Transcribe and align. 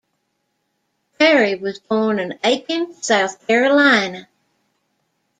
Perry 1.19 1.53
was 1.53 1.77
born 1.77 2.17
in 2.17 2.39
Aiken, 2.43 2.91
South 3.03 3.45
Carolina. 3.45 4.27